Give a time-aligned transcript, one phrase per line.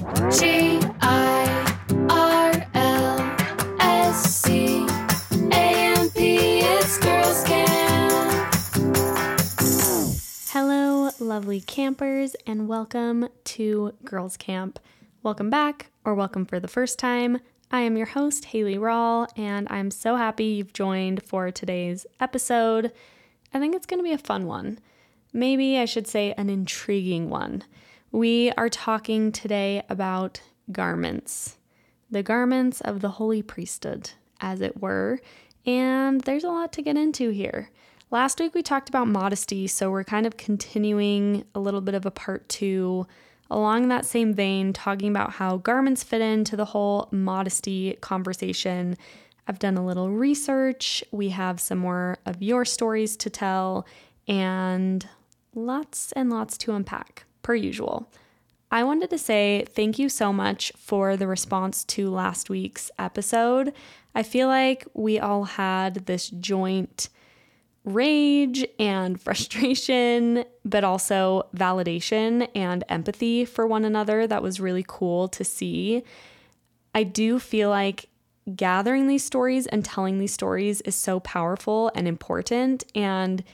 [0.00, 1.76] G I
[2.08, 3.36] R L
[3.80, 4.86] S C
[5.52, 6.60] A M P.
[6.60, 8.54] It's Girls Camp.
[10.48, 14.78] Hello, lovely campers, and welcome to Girls Camp.
[15.22, 17.38] Welcome back, or welcome for the first time.
[17.70, 22.90] I am your host, Hayley Rawle, and I'm so happy you've joined for today's episode.
[23.52, 24.78] I think it's going to be a fun one.
[25.34, 27.64] Maybe I should say an intriguing one.
[28.12, 30.42] We are talking today about
[30.72, 31.58] garments,
[32.10, 34.10] the garments of the holy priesthood,
[34.40, 35.20] as it were,
[35.64, 37.70] and there's a lot to get into here.
[38.10, 42.04] Last week we talked about modesty, so we're kind of continuing a little bit of
[42.04, 43.06] a part two
[43.48, 48.96] along that same vein, talking about how garments fit into the whole modesty conversation.
[49.46, 51.04] I've done a little research.
[51.12, 53.86] We have some more of your stories to tell,
[54.26, 55.08] and
[55.54, 58.10] lots and lots to unpack, per usual.
[58.70, 63.72] I wanted to say thank you so much for the response to last week's episode.
[64.14, 67.08] I feel like we all had this joint
[67.84, 74.26] rage and frustration, but also validation and empathy for one another.
[74.26, 76.04] That was really cool to see.
[76.94, 78.08] I do feel like
[78.54, 82.84] gathering these stories and telling these stories is so powerful and important.
[82.94, 83.44] And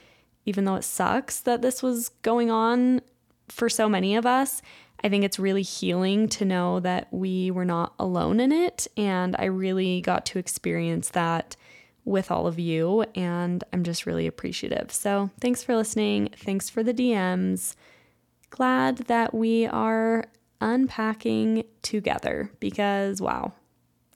[0.45, 3.01] even though it sucks that this was going on
[3.49, 4.61] for so many of us,
[5.03, 8.87] I think it's really healing to know that we were not alone in it.
[8.97, 11.55] And I really got to experience that
[12.03, 13.03] with all of you.
[13.15, 14.91] And I'm just really appreciative.
[14.91, 16.29] So thanks for listening.
[16.35, 17.75] Thanks for the DMs.
[18.49, 20.25] Glad that we are
[20.61, 23.53] unpacking together because, wow,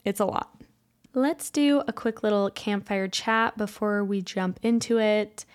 [0.03, 0.49] it's a lot.
[1.13, 5.45] Let's do a quick little campfire chat before we jump into it.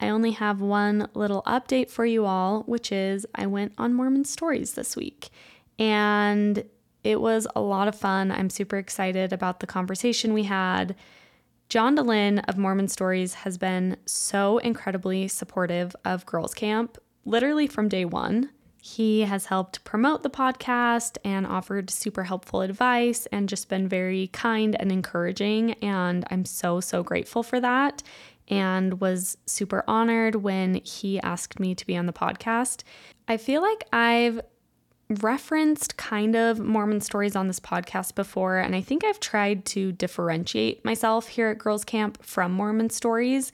[0.00, 4.24] I only have one little update for you all, which is I went on Mormon
[4.24, 5.30] Stories this week.
[5.78, 6.64] And
[7.02, 8.32] it was a lot of fun.
[8.32, 10.96] I'm super excited about the conversation we had.
[11.68, 17.88] John Dehlin of Mormon Stories has been so incredibly supportive of Girls Camp, literally from
[17.88, 18.50] day one.
[18.82, 24.26] He has helped promote the podcast and offered super helpful advice and just been very
[24.28, 25.72] kind and encouraging.
[25.82, 28.02] And I'm so, so grateful for that
[28.48, 32.82] and was super honored when he asked me to be on the podcast.
[33.26, 34.40] I feel like I've
[35.08, 39.92] referenced kind of Mormon stories on this podcast before, and I think I've tried to
[39.92, 43.52] differentiate myself here at Girls Camp from Mormon stories.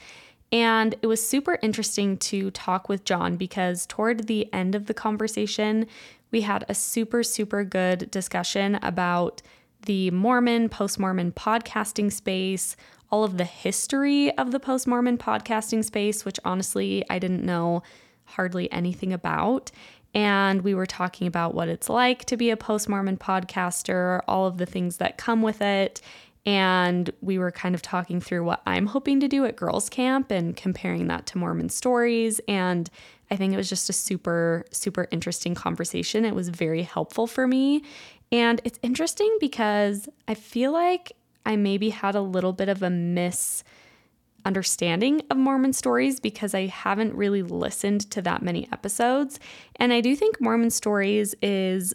[0.53, 4.95] And it was super interesting to talk with John because toward the end of the
[4.95, 5.87] conversation,
[6.33, 9.43] we had a super, super good discussion about
[9.87, 12.77] the Mormon, post Mormon podcasting space,
[13.11, 17.83] all of the history of the post Mormon podcasting space, which honestly I didn't know
[18.25, 19.71] hardly anything about.
[20.15, 24.47] And we were talking about what it's like to be a post Mormon podcaster, all
[24.47, 26.01] of the things that come with it.
[26.47, 30.31] And we were kind of talking through what I'm hoping to do at girls' camp
[30.31, 32.41] and comparing that to Mormon stories.
[32.49, 32.89] And
[33.31, 36.25] I think it was just a super, super interesting conversation.
[36.25, 37.85] It was very helpful for me.
[38.33, 41.13] And it's interesting because I feel like
[41.45, 47.15] I maybe had a little bit of a misunderstanding of Mormon stories because I haven't
[47.15, 49.41] really listened to that many episodes.
[49.77, 51.95] And I do think Mormon stories is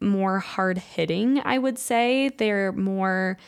[0.00, 2.30] more hard hitting, I would say.
[2.30, 3.38] They're more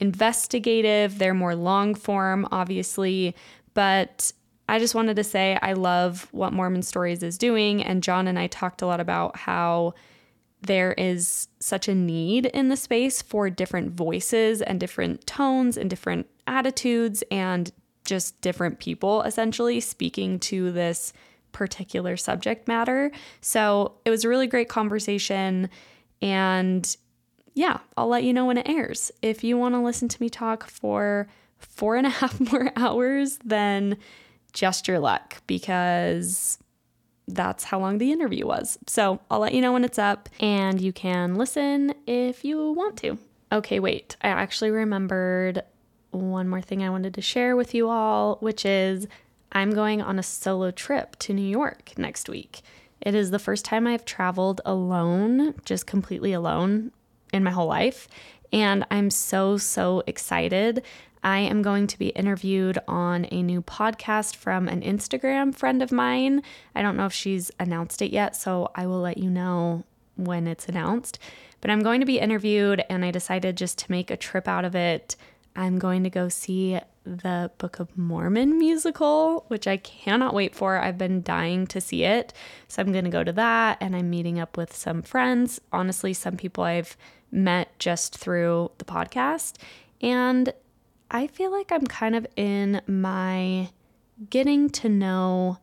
[0.00, 3.34] investigative, they're more long form, obviously.
[3.74, 4.32] But
[4.68, 7.82] I just wanted to say I love what Mormon Stories is doing.
[7.82, 9.94] And John and I talked a lot about how
[10.62, 15.88] there is such a need in the space for different voices and different tones and
[15.88, 17.70] different attitudes and
[18.04, 21.12] just different people essentially speaking to this
[21.52, 23.10] particular subject matter.
[23.40, 25.68] So it was a really great conversation.
[26.20, 26.96] And
[27.54, 29.10] yeah, I'll let you know when it airs.
[29.22, 33.38] If you want to listen to me talk for four and a half more hours,
[33.44, 33.96] then
[34.52, 36.58] just your luck because
[37.28, 38.78] that's how long the interview was.
[38.86, 42.96] So I'll let you know when it's up and you can listen if you want
[42.98, 43.18] to.
[43.52, 44.16] Okay, wait.
[44.22, 45.62] I actually remembered
[46.10, 49.06] one more thing I wanted to share with you all, which is
[49.52, 52.62] I'm going on a solo trip to New York next week.
[53.00, 56.92] It is the first time I've traveled alone, just completely alone
[57.32, 58.08] in my whole life.
[58.52, 60.82] And I'm so, so excited.
[61.22, 65.92] I am going to be interviewed on a new podcast from an Instagram friend of
[65.92, 66.42] mine.
[66.74, 69.84] I don't know if she's announced it yet, so I will let you know
[70.16, 71.18] when it's announced.
[71.60, 74.64] But I'm going to be interviewed, and I decided just to make a trip out
[74.64, 75.16] of it.
[75.56, 80.78] I'm going to go see the Book of Mormon musical, which I cannot wait for.
[80.78, 82.32] I've been dying to see it.
[82.68, 85.60] So I'm going to go to that and I'm meeting up with some friends.
[85.72, 86.96] Honestly, some people I've
[87.32, 89.56] met just through the podcast.
[90.00, 90.52] And
[91.10, 93.70] I feel like I'm kind of in my
[94.30, 95.58] getting to know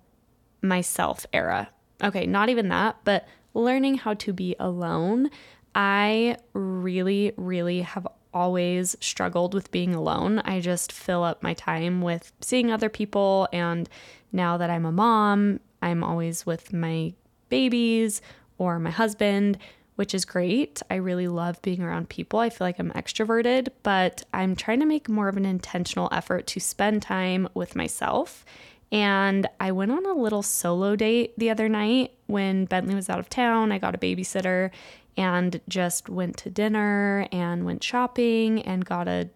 [0.61, 1.69] myself era.
[2.03, 5.29] Okay, not even that, but learning how to be alone.
[5.73, 10.39] I really, really have always struggled with being alone.
[10.39, 13.47] I just fill up my time with seeing other people.
[13.53, 13.87] And
[14.31, 17.13] now that I'm a mom, I'm always with my
[17.49, 18.21] babies
[18.57, 19.57] or my husband,
[19.95, 20.81] which is great.
[20.89, 22.39] I really love being around people.
[22.39, 26.47] I feel like I'm extroverted, but I'm trying to make more of an intentional effort
[26.47, 28.45] to spend time with myself.
[28.91, 33.19] And I went on a little solo date the other night when Bentley was out
[33.19, 33.71] of town.
[33.71, 34.71] I got a babysitter
[35.17, 39.29] and just went to dinner and went shopping and got a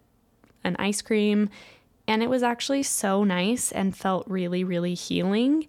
[0.62, 1.48] an ice cream
[2.06, 5.66] and it was actually so nice and felt really really healing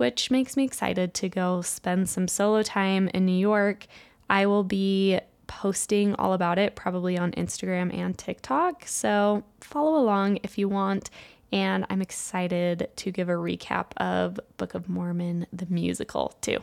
[0.00, 3.86] which makes me excited to go spend some solo time in New York.
[4.30, 8.84] I will be posting all about it probably on Instagram and TikTok.
[8.86, 11.10] So follow along if you want.
[11.52, 16.58] And I'm excited to give a recap of Book of Mormon, the musical, too.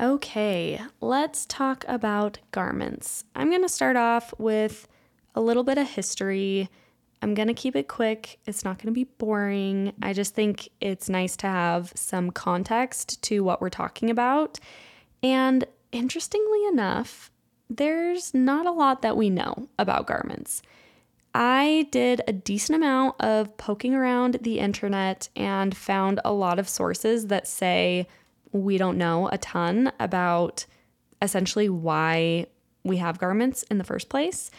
[0.00, 3.24] Okay, let's talk about garments.
[3.34, 4.86] I'm going to start off with
[5.34, 6.68] a little bit of history.
[7.20, 8.38] I'm going to keep it quick.
[8.46, 9.92] It's not going to be boring.
[10.00, 14.60] I just think it's nice to have some context to what we're talking about.
[15.20, 17.30] And interestingly enough,
[17.70, 20.62] there's not a lot that we know about garments.
[21.34, 26.68] I did a decent amount of poking around the internet and found a lot of
[26.68, 28.08] sources that say
[28.52, 30.64] we don't know a ton about
[31.20, 32.46] essentially why
[32.82, 34.50] we have garments in the first place,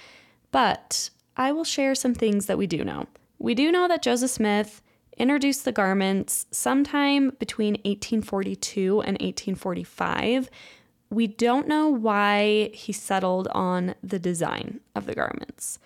[0.52, 3.08] but I will share some things that we do know.
[3.40, 4.82] We do know that Joseph Smith
[5.18, 10.50] introduced the garments sometime between 1842 and 1845.
[11.10, 15.80] We don't know why he settled on the design of the garments.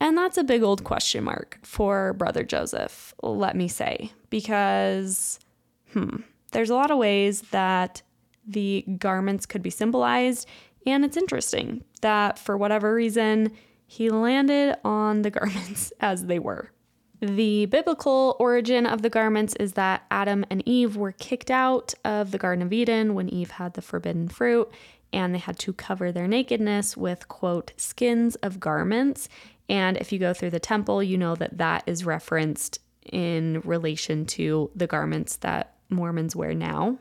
[0.00, 5.38] And that's a big old question mark for Brother Joseph, let me say, because,
[5.92, 6.16] hmm,
[6.50, 8.02] there's a lot of ways that
[8.46, 10.48] the garments could be symbolized,
[10.86, 13.52] and it's interesting that for whatever reason,
[13.86, 16.70] he landed on the garments as they were.
[17.22, 22.32] The biblical origin of the garments is that Adam and Eve were kicked out of
[22.32, 24.68] the Garden of Eden when Eve had the forbidden fruit,
[25.12, 29.28] and they had to cover their nakedness with, quote, skins of garments.
[29.68, 34.26] And if you go through the temple, you know that that is referenced in relation
[34.26, 36.98] to the garments that Mormons wear now.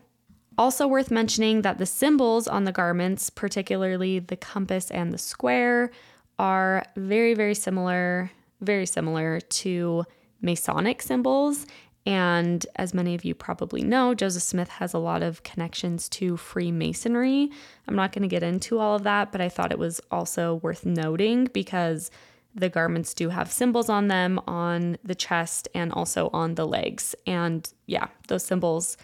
[0.56, 5.90] Also, worth mentioning that the symbols on the garments, particularly the compass and the square,
[6.38, 8.30] are very, very similar,
[8.62, 10.06] very similar to
[10.42, 11.66] Masonic symbols.
[12.06, 16.36] And as many of you probably know, Joseph Smith has a lot of connections to
[16.36, 17.52] Freemasonry.
[17.88, 20.56] I'm not going to get into all of that, but I thought it was also
[20.56, 22.10] worth noting because
[22.56, 27.13] the garments do have symbols on them on the chest and also on the legs.
[27.28, 28.98] And yeah, those symbols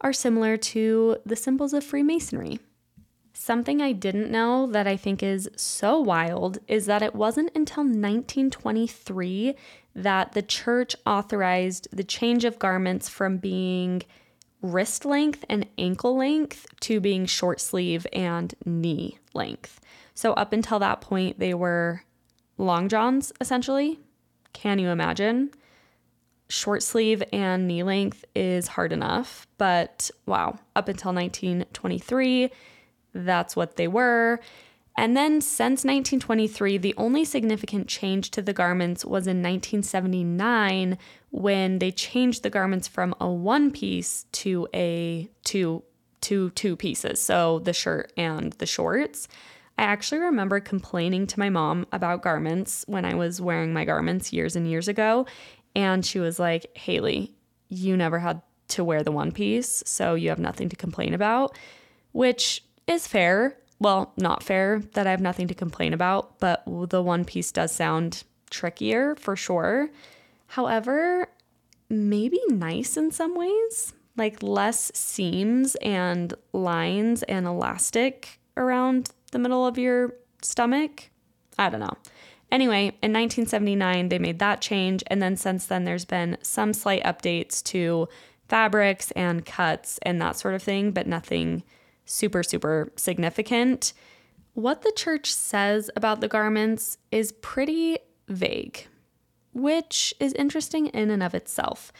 [0.00, 2.60] are similar to the symbols of Freemasonry.
[3.44, 7.82] Something I didn't know that I think is so wild is that it wasn't until
[7.82, 9.54] 1923
[9.94, 14.00] that the church authorized the change of garments from being
[14.62, 19.78] wrist length and ankle length to being short sleeve and knee length.
[20.14, 22.02] So, up until that point, they were
[22.56, 24.00] long johns, essentially.
[24.54, 25.50] Can you imagine?
[26.48, 32.50] Short sleeve and knee length is hard enough, but wow, up until 1923,
[33.14, 34.40] that's what they were.
[34.96, 40.98] And then since 1923, the only significant change to the garments was in 1979
[41.30, 45.82] when they changed the garments from a one piece to a two
[46.78, 47.20] pieces.
[47.20, 49.26] So the shirt and the shorts.
[49.76, 54.32] I actually remember complaining to my mom about garments when I was wearing my garments
[54.32, 55.26] years and years ago.
[55.74, 57.34] And she was like, Hayley,
[57.68, 61.58] you never had to wear the one piece, so you have nothing to complain about,
[62.12, 63.56] which is fair.
[63.78, 67.72] Well, not fair that I have nothing to complain about, but the one piece does
[67.72, 69.90] sound trickier for sure.
[70.48, 71.28] However,
[71.88, 79.66] maybe nice in some ways, like less seams and lines and elastic around the middle
[79.66, 81.10] of your stomach.
[81.58, 81.96] I don't know.
[82.52, 85.02] Anyway, in 1979, they made that change.
[85.08, 88.08] And then since then, there's been some slight updates to
[88.48, 91.64] fabrics and cuts and that sort of thing, but nothing
[92.04, 93.92] super, super significant.
[94.54, 98.86] What the church says about the garments is pretty vague.
[99.54, 101.92] which is interesting in and of itself.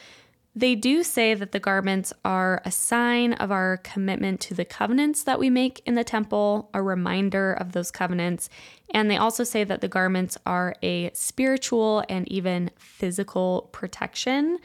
[0.57, 5.23] They do say that the garments are a sign of our commitment to the covenants
[5.23, 8.47] that we make in the temple, a reminder of those covenants.
[8.91, 14.59] And they also say that the garments are a spiritual and even physical protection.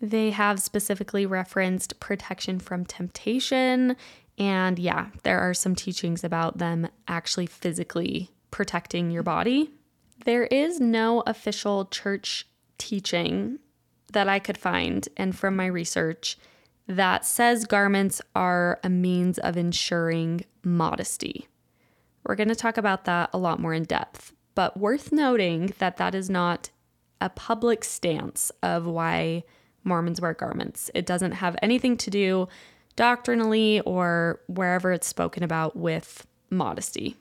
[0.00, 3.96] They have specifically referenced protection from temptation.
[4.38, 9.70] And yeah, there are some teachings about them actually physically protecting your body.
[10.24, 12.46] There is no official church
[12.78, 13.58] teaching
[14.12, 16.38] that I could find and from my research
[16.86, 21.46] that says garments are a means of ensuring modesty.
[22.24, 25.98] We're going to talk about that a lot more in depth, but worth noting that
[25.98, 26.70] that is not
[27.20, 29.44] a public stance of why
[29.84, 30.90] Mormons wear garments.
[30.94, 32.48] It doesn't have anything to do
[32.96, 37.16] doctrinally or wherever it's spoken about with modesty.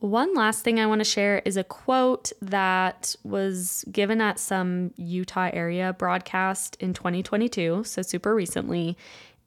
[0.00, 4.92] One last thing I want to share is a quote that was given at some
[4.96, 8.96] Utah area broadcast in 2022, so super recently.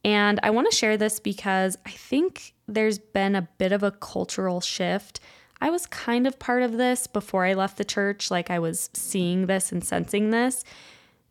[0.04, 3.90] And I want to share this because I think there's been a bit of a
[3.92, 5.20] cultural shift.
[5.60, 8.90] I was kind of part of this before I left the church, like I was
[8.92, 10.64] seeing this and sensing this,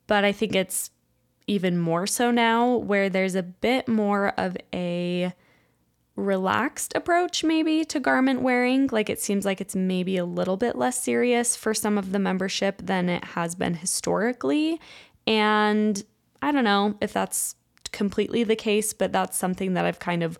[0.07, 0.91] but I think it's
[1.49, 5.33] even more so now where there's a bit more of a
[6.15, 8.87] relaxed approach, maybe, to garment wearing.
[8.91, 12.19] Like it seems like it's maybe a little bit less serious for some of the
[12.19, 14.79] membership than it has been historically.
[15.25, 16.03] And
[16.41, 17.55] I don't know if that's
[17.91, 20.37] completely the case, but that's something that I've kind of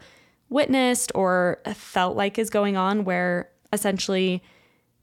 [0.50, 4.44] witnessed or felt like is going on where essentially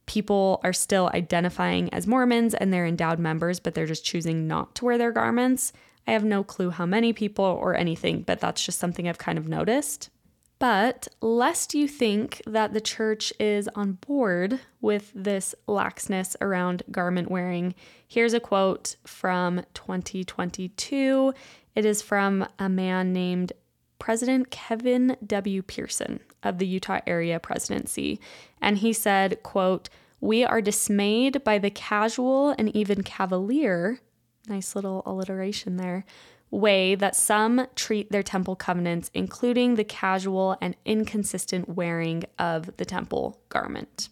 [0.07, 4.77] people are still identifying as Mormons and they're endowed members, but they're just choosing not
[4.77, 5.73] to wear their garments.
[6.07, 9.39] I have no clue how many people or anything, but that's just something I've kind
[9.39, 10.11] of noticed.
[10.59, 17.31] But lest you think that the church is on board with this laxness around garment
[17.31, 17.75] wearing,
[18.09, 21.35] here's a quote from 2022.
[21.75, 23.53] It is from a man named
[23.99, 25.63] President Kevin W.
[25.63, 28.19] Pearson of the Utah area presidency.
[28.63, 34.01] And he said, quote, we are dismayed by the casual and even cavalier,
[34.49, 36.05] nice little alliteration there,
[36.51, 42.85] way that some treat their temple covenants, including the casual and inconsistent wearing of the
[42.85, 44.09] temple garment.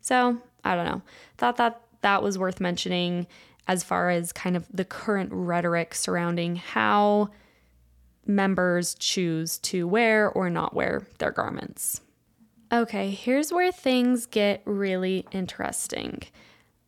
[0.00, 1.02] So, I don't know.
[1.36, 3.26] Thought that that was worth mentioning
[3.66, 7.30] as far as kind of the current rhetoric surrounding how
[8.26, 12.00] members choose to wear or not wear their garments.
[12.70, 16.22] Okay, here's where things get really interesting.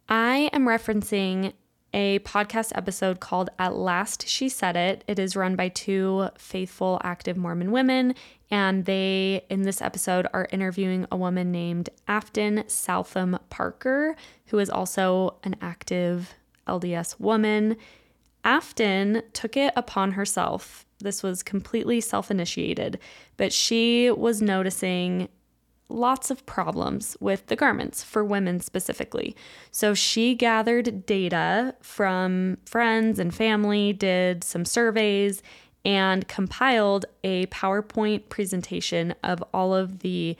[0.08, 1.54] I am referencing
[1.92, 5.04] a podcast episode called At Last She Said It.
[5.06, 8.14] It is run by two faithful, active Mormon women,
[8.50, 14.16] and they, in this episode, are interviewing a woman named Afton Southam Parker,
[14.46, 16.34] who is also an active
[16.66, 17.76] LDS woman.
[18.44, 20.86] Afton took it upon herself.
[20.98, 22.98] This was completely self initiated,
[23.36, 25.28] but she was noticing
[25.90, 29.36] lots of problems with the garments for women specifically.
[29.70, 35.42] So she gathered data from friends and family, did some surveys,
[35.84, 40.36] and compiled a PowerPoint presentation of all of the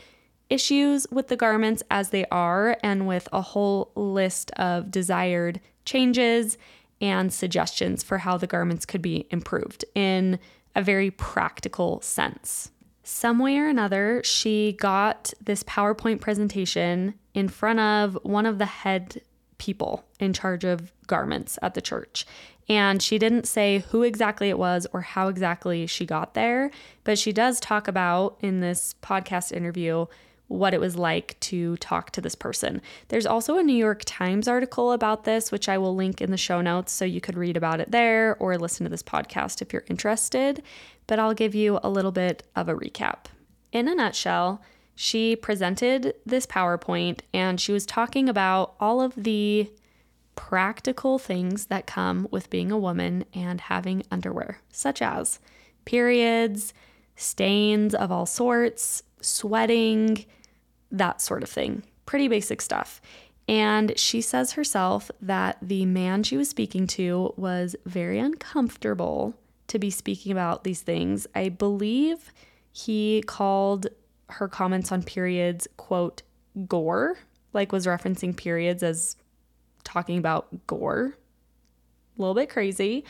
[0.49, 6.59] issues with the garments as they are and with a whole list of desired changes
[7.00, 10.38] and suggestions for how the garments could be improved in
[10.75, 12.71] a very practical sense
[13.02, 18.66] some way or another, she got this PowerPoint presentation in front of one of the
[18.66, 19.23] head
[19.59, 22.26] people in charge of garments at the church.
[22.69, 26.71] And she didn't say who exactly it was or how exactly she got there,
[27.04, 30.07] but she does talk about in this podcast interview
[30.50, 32.83] what it was like to talk to this person.
[33.09, 36.37] There's also a New York Times article about this, which I will link in the
[36.37, 39.73] show notes so you could read about it there or listen to this podcast if
[39.73, 40.62] you're interested
[41.11, 43.25] but I'll give you a little bit of a recap.
[43.73, 44.62] In a nutshell,
[44.95, 49.73] she presented this PowerPoint and she was talking about all of the
[50.37, 55.40] practical things that come with being a woman and having underwear, such as
[55.85, 56.73] periods,
[57.16, 60.25] stains of all sorts, sweating,
[60.90, 61.82] that sort of thing.
[62.06, 63.00] Pretty basic stuff.
[63.49, 69.35] And she says herself that the man she was speaking to was very uncomfortable
[69.66, 71.26] to be speaking about these things.
[71.35, 72.32] I believe
[72.73, 73.88] he called
[74.28, 76.23] her comments on periods, quote,
[76.68, 77.18] gore,
[77.52, 79.16] like was referencing periods as
[79.85, 81.16] talking about gore.
[82.16, 83.04] A little bit crazy.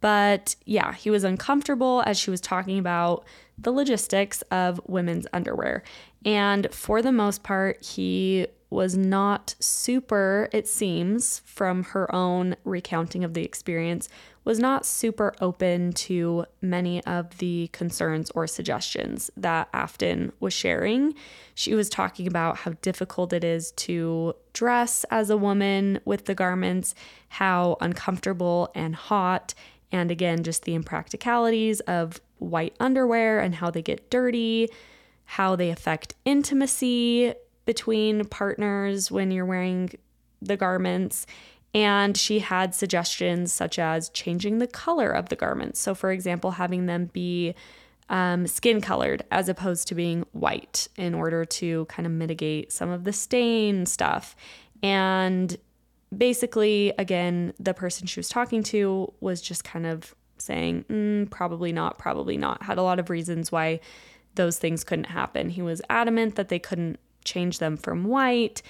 [0.00, 3.24] But yeah, he was uncomfortable as she was talking about
[3.58, 5.82] the logistics of women's underwear.
[6.24, 13.24] And for the most part, he was not super, it seems, from her own recounting
[13.24, 14.08] of the experience,
[14.44, 21.14] was not super open to many of the concerns or suggestions that Afton was sharing.
[21.54, 26.34] She was talking about how difficult it is to dress as a woman with the
[26.34, 26.94] garments,
[27.28, 29.52] how uncomfortable and hot,
[29.92, 34.68] and again, just the impracticalities of white underwear and how they get dirty,
[35.24, 37.34] how they affect intimacy
[37.66, 39.90] between partners when you're wearing
[40.40, 41.26] the garments.
[41.72, 45.80] And she had suggestions such as changing the color of the garments.
[45.80, 47.54] So, for example, having them be
[48.08, 52.90] um, skin colored as opposed to being white in order to kind of mitigate some
[52.90, 54.34] of the stain stuff.
[54.82, 55.56] And
[56.16, 61.72] basically, again, the person she was talking to was just kind of saying, mm, probably
[61.72, 63.80] not, probably not, had a lot of reasons why
[64.34, 65.50] those things couldn't happen.
[65.50, 68.62] He was adamant that they couldn't change them from white.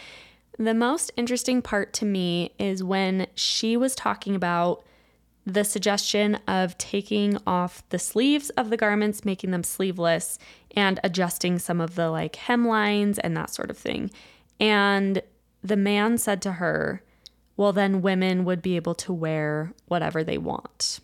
[0.59, 4.85] The most interesting part to me is when she was talking about
[5.47, 10.39] the suggestion of taking off the sleeves of the garments, making them sleeveless,
[10.77, 14.11] and adjusting some of the like hemlines and that sort of thing.
[14.59, 15.23] And
[15.63, 17.03] the man said to her,
[17.61, 21.01] Well, then women would be able to wear whatever they want.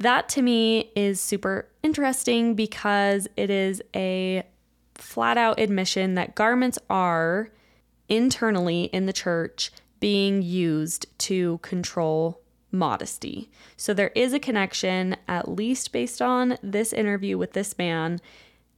[0.00, 4.42] That to me is super interesting because it is a
[4.96, 7.52] flat out admission that garments are
[8.08, 9.70] internally in the church
[10.00, 12.40] being used to control
[12.72, 13.52] modesty.
[13.76, 18.20] So there is a connection, at least based on this interview with this man,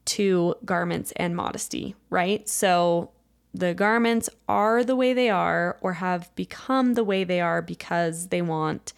[0.05, 2.47] to garments and modesty, right?
[2.47, 3.11] So
[3.55, 8.29] the garments are the way they are or have become the way they are because
[8.29, 8.93] they want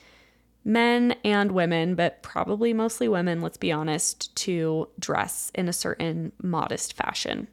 [0.64, 6.32] men and women, but probably mostly women, let's be honest, to dress in a certain
[6.42, 7.48] modest fashion.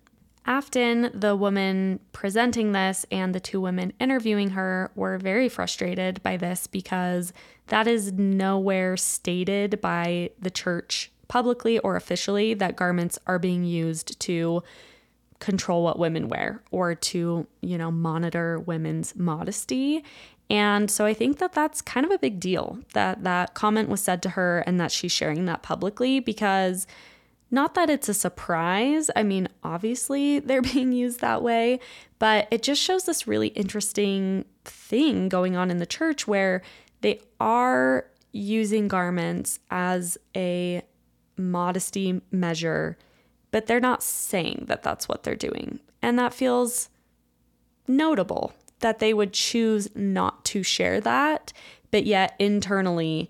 [0.46, 6.38] Afton, the woman presenting this, and the two women interviewing her were very frustrated by
[6.38, 7.32] this because
[7.68, 14.20] that is nowhere stated by the church publicly or officially that garments are being used
[14.20, 14.64] to
[15.42, 20.04] control what women wear or to, you know, monitor women's modesty.
[20.50, 24.02] And so I think that that's kind of a big deal that that comment was
[24.02, 26.88] said to her and that she's sharing that publicly because
[27.50, 29.10] not that it's a surprise.
[29.16, 31.80] I mean, obviously they're being used that way,
[32.20, 36.62] but it just shows this really interesting thing going on in the church where
[37.02, 40.82] they are using garments as a
[41.38, 42.98] modesty measure,
[43.52, 45.80] but they're not saying that that's what they're doing.
[46.02, 46.90] And that feels
[47.88, 51.54] notable that they would choose not to share that,
[51.92, 53.30] but yet internally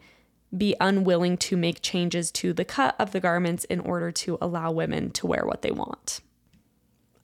[0.56, 4.72] be unwilling to make changes to the cut of the garments in order to allow
[4.72, 6.20] women to wear what they want.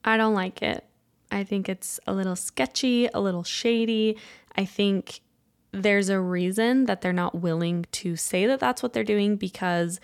[0.04, 0.86] I don't like it.
[1.32, 4.18] I think it's a little sketchy, a little shady.
[4.56, 5.20] I think
[5.72, 10.00] there's a reason that they're not willing to say that that's what they're doing because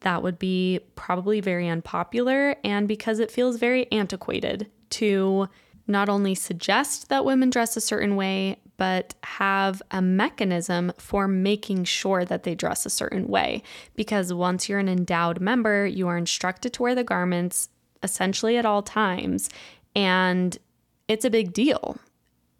[0.00, 5.48] that would be probably very unpopular and because it feels very antiquated to
[5.86, 11.84] not only suggest that women dress a certain way, but have a mechanism for making
[11.84, 13.62] sure that they dress a certain way.
[13.96, 17.70] Because once you're an endowed member, you are instructed to wear the garments
[18.02, 19.50] essentially at all times.
[19.96, 20.56] And
[21.08, 21.98] it's a big deal.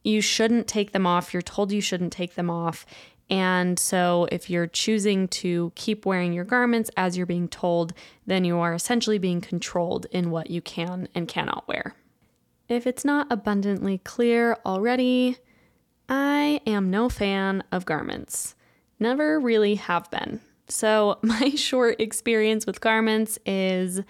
[0.02, 1.32] You shouldn't take them off.
[1.32, 2.86] You're told you shouldn't take them off.
[3.30, 7.92] And so, if you're choosing to keep wearing your garments as you're being told,
[8.26, 11.94] then you are essentially being controlled in what you can and cannot wear.
[12.68, 15.36] If it's not abundantly clear already,
[16.08, 18.54] I am no fan of garments.
[18.98, 20.40] Never really have been.
[20.68, 24.00] So, my short experience with garments is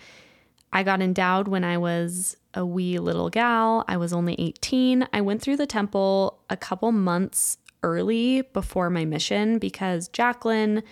[0.72, 3.84] I got endowed when I was a wee little gal.
[3.88, 5.08] I was only 18.
[5.12, 10.82] I went through the temple a couple months early before my mission because Jacqueline,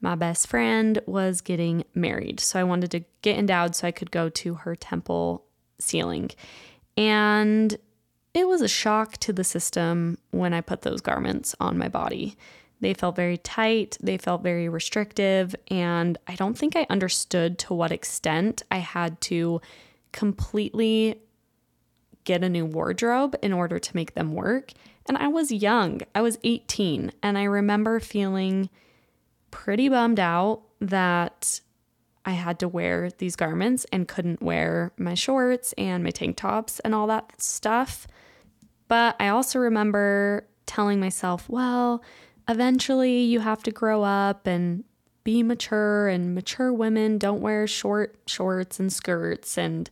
[0.00, 2.40] my best friend, was getting married.
[2.40, 5.44] So I wanted to get endowed so I could go to her temple
[5.78, 6.30] sealing.
[6.96, 7.76] And
[8.32, 12.36] it was a shock to the system when I put those garments on my body.
[12.80, 17.74] They felt very tight, they felt very restrictive, and I don't think I understood to
[17.74, 19.60] what extent I had to
[20.12, 21.20] completely
[22.24, 24.72] get a new wardrobe in order to make them work.
[25.10, 28.70] And I was young, I was 18, and I remember feeling
[29.50, 31.60] pretty bummed out that
[32.24, 36.78] I had to wear these garments and couldn't wear my shorts and my tank tops
[36.78, 38.06] and all that stuff.
[38.86, 42.04] But I also remember telling myself, well,
[42.48, 44.84] eventually you have to grow up and
[45.24, 49.90] be mature, and mature women don't wear short shorts and skirts, and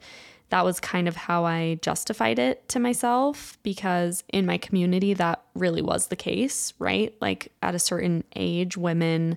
[0.51, 5.43] that was kind of how I justified it to myself because in my community, that
[5.55, 7.15] really was the case, right?
[7.21, 9.37] Like at a certain age, women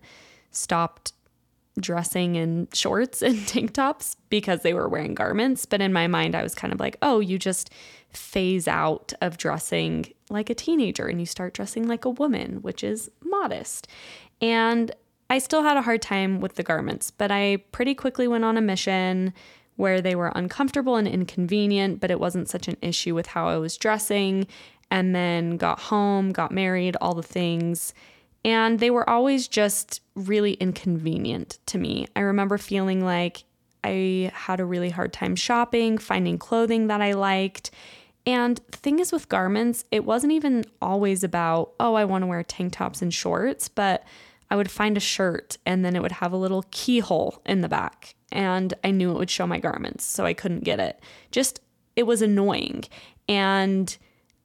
[0.52, 1.14] stopped
[1.80, 5.66] dressing in shorts and tank tops because they were wearing garments.
[5.66, 7.70] But in my mind, I was kind of like, oh, you just
[8.10, 12.84] phase out of dressing like a teenager and you start dressing like a woman, which
[12.84, 13.88] is modest.
[14.42, 14.92] And
[15.30, 18.58] I still had a hard time with the garments, but I pretty quickly went on
[18.58, 19.34] a mission
[19.76, 23.58] where they were uncomfortable and inconvenient, but it wasn't such an issue with how I
[23.58, 24.48] was dressing.
[24.90, 27.94] And then got home, got married, all the things.
[28.44, 32.08] And they were always just really inconvenient to me.
[32.16, 33.46] I remember feeling like
[33.84, 37.72] I had a really hard time shopping, finding clothing that I liked.
[38.26, 42.28] And the thing is with garments, it wasn't even always about, oh, I want to
[42.28, 44.04] wear tank tops and shorts, but
[44.50, 47.70] I would find a shirt and then it would have a little keyhole in the
[47.70, 48.16] back.
[48.32, 51.00] And I knew it would show my garments, so I couldn't get it.
[51.32, 51.60] Just,
[51.96, 52.86] it was annoying.
[53.28, 53.96] And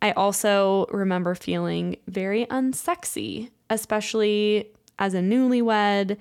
[0.03, 6.17] I also remember feeling very unsexy, especially as a newlywed.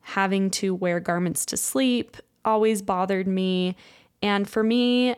[0.00, 3.76] Having to wear garments to sleep always bothered me.
[4.22, 5.14] And for me,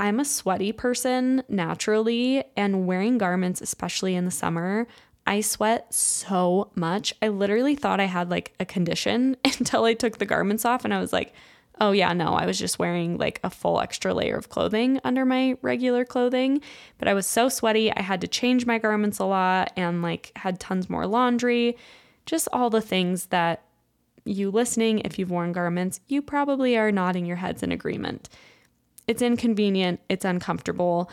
[0.00, 4.86] I'm a sweaty person naturally, and wearing garments, especially in the summer,
[5.28, 7.12] I sweat so much.
[7.20, 10.94] I literally thought I had like a condition until I took the garments off and
[10.94, 11.34] I was like,
[11.82, 15.26] oh yeah, no, I was just wearing like a full extra layer of clothing under
[15.26, 16.62] my regular clothing.
[16.96, 20.32] But I was so sweaty, I had to change my garments a lot and like
[20.34, 21.76] had tons more laundry.
[22.24, 23.62] Just all the things that
[24.24, 28.30] you listening, if you've worn garments, you probably are nodding your heads in agreement.
[29.06, 31.10] It's inconvenient, it's uncomfortable.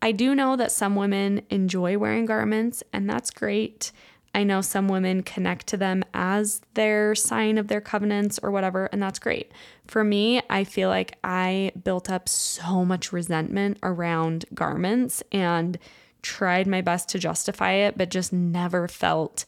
[0.00, 3.90] I do know that some women enjoy wearing garments, and that's great.
[4.34, 8.86] I know some women connect to them as their sign of their covenants or whatever,
[8.92, 9.50] and that's great.
[9.86, 15.78] For me, I feel like I built up so much resentment around garments and
[16.22, 19.44] tried my best to justify it, but just never felt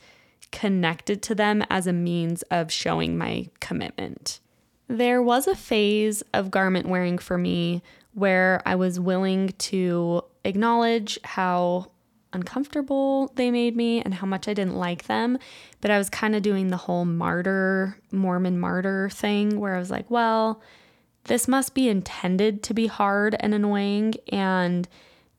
[0.50, 4.40] connected to them as a means of showing my commitment.
[4.88, 7.82] There was a phase of garment wearing for me
[8.12, 11.90] where I was willing to acknowledge how
[12.32, 15.38] uncomfortable they made me and how much I didn't like them.
[15.80, 19.90] But I was kind of doing the whole martyr, Mormon martyr thing where I was
[19.90, 20.62] like, well,
[21.24, 24.14] this must be intended to be hard and annoying.
[24.32, 24.88] And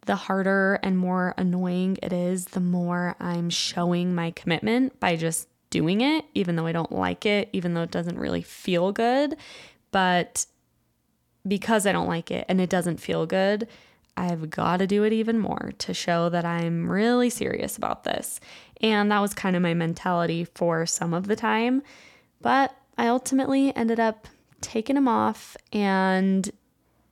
[0.06, 5.48] the harder and more annoying it is, the more I'm showing my commitment by just
[5.70, 9.38] doing it, even though I don't like it, even though it doesn't really feel good.
[9.92, 10.46] But
[11.48, 13.68] because I don't like it and it doesn't feel good,
[14.18, 18.40] I've got to do it even more to show that I'm really serious about this.
[18.82, 21.82] And that was kind of my mentality for some of the time.
[22.42, 24.28] But I ultimately ended up
[24.60, 25.56] taking them off.
[25.72, 26.50] And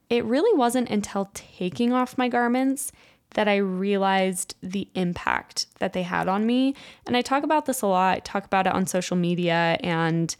[0.10, 2.92] it really wasn't until taking off my garments
[3.36, 6.74] that I realized the impact that they had on me.
[7.06, 8.18] And I talk about this a lot.
[8.18, 10.36] I talk about it on social media, and,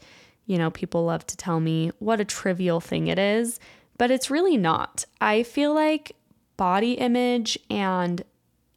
[0.46, 3.60] you know, people love to tell me what a trivial thing it is,
[3.96, 5.04] but it's really not.
[5.20, 6.16] I feel like
[6.60, 8.22] body image and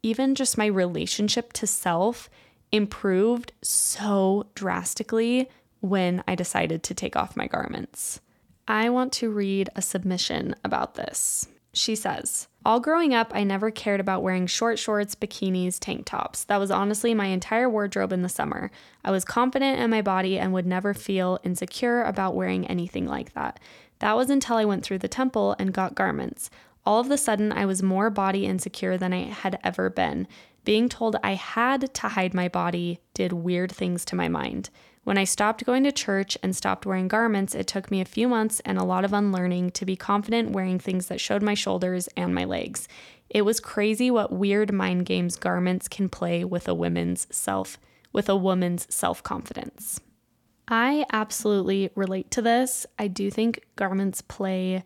[0.03, 2.29] even just my relationship to self
[2.71, 5.49] improved so drastically
[5.81, 8.21] when I decided to take off my garments.
[8.69, 11.49] I want to read a submission about this.
[11.73, 16.45] She says, All growing up, I never cared about wearing short shorts, bikinis, tank tops.
[16.45, 18.71] That was honestly my entire wardrobe in the summer.
[19.03, 23.33] I was confident in my body and would never feel insecure about wearing anything like
[23.33, 23.59] that.
[23.99, 26.49] That was until I went through the temple and got garments.
[26.85, 30.27] All of a sudden, I was more body insecure than I had ever been.
[30.65, 34.69] Being told I had to hide my body did weird things to my mind.
[35.03, 38.29] When I stopped going to church and stopped wearing garments, it took me a few
[38.29, 42.07] months and a lot of unlearning to be confident wearing things that showed my shoulders
[42.15, 42.87] and my legs.
[43.29, 47.77] It was crazy what weird mind games garments can play with a woman's self,
[48.13, 49.99] with a woman's self-confidence.
[50.69, 52.85] I absolutely relate to this.
[52.97, 54.85] I do think garments play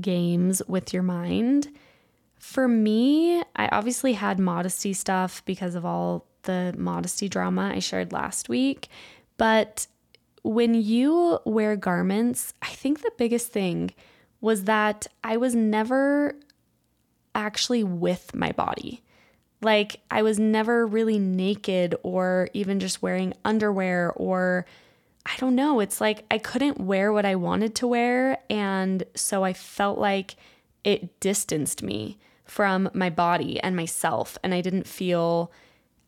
[0.00, 1.68] games with your mind.
[2.38, 8.12] For me, I obviously had modesty stuff because of all the modesty drama I shared
[8.12, 8.88] last week.
[9.36, 9.86] But
[10.42, 13.92] when you wear garments, I think the biggest thing
[14.40, 16.36] was that I was never
[17.34, 19.02] actually with my body.
[19.60, 24.66] Like, I was never really naked or even just wearing underwear or
[25.30, 25.80] I don't know.
[25.80, 28.38] It's like I couldn't wear what I wanted to wear.
[28.48, 30.36] And so I felt like
[30.84, 34.38] it distanced me from my body and myself.
[34.42, 35.52] And I didn't feel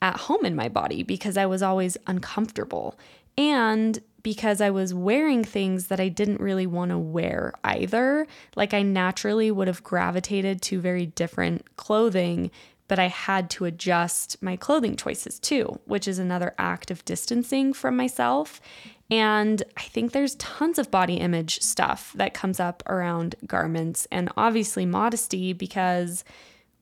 [0.00, 2.98] at home in my body because I was always uncomfortable.
[3.36, 8.26] And because I was wearing things that I didn't really want to wear either.
[8.56, 12.50] Like I naturally would have gravitated to very different clothing,
[12.88, 17.72] but I had to adjust my clothing choices too, which is another act of distancing
[17.72, 18.60] from myself.
[19.10, 24.30] And I think there's tons of body image stuff that comes up around garments and
[24.36, 26.24] obviously modesty because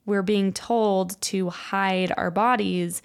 [0.04, 3.02] we're being told to hide our bodies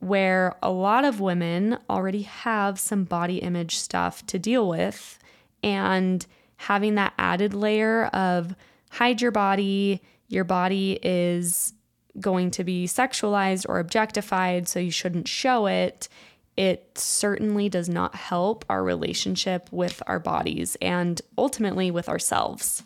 [0.00, 5.18] where a lot of women already have some body image stuff to deal with.
[5.62, 8.54] And having that added layer of
[8.90, 11.72] hide your body, your body is
[12.20, 16.08] going to be sexualized or objectified, so you shouldn't show it.
[16.56, 22.82] It certainly does not help our relationship with our bodies and ultimately with ourselves.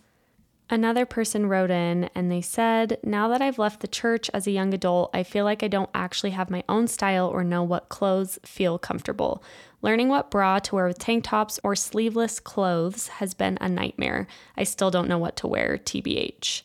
[0.68, 4.52] Another person wrote in and they said, Now that I've left the church as a
[4.52, 7.88] young adult, I feel like I don't actually have my own style or know what
[7.88, 9.44] clothes feel comfortable.
[9.81, 14.26] Learning what bra to wear with tank tops or sleeveless clothes has been a nightmare.
[14.57, 16.62] I still don't know what to wear, TBH.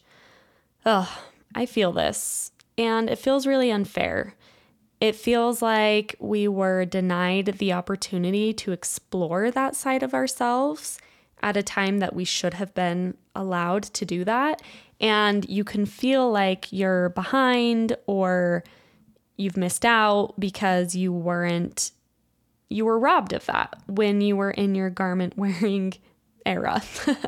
[0.85, 1.09] Ugh,
[1.53, 4.33] I feel this, and it feels really unfair.
[5.01, 10.99] It feels like we were denied the opportunity to explore that side of ourselves
[11.41, 14.61] at a time that we should have been allowed to do that.
[14.99, 18.63] And you can feel like you're behind or
[19.37, 21.91] you've missed out because you weren't,
[22.69, 25.93] you were robbed of that when you were in your garment wearing
[26.45, 26.83] era.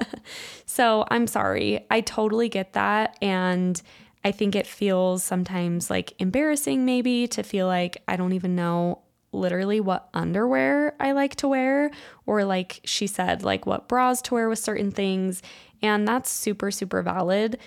[0.67, 1.88] so I'm sorry.
[1.89, 3.17] I totally get that.
[3.19, 3.81] And
[4.23, 8.99] I think it feels sometimes like embarrassing, maybe to feel like I don't even know
[9.33, 11.91] literally what underwear I like to wear,
[12.25, 15.41] or like she said, like what bras to wear with certain things.
[15.81, 17.57] And that's super, super valid.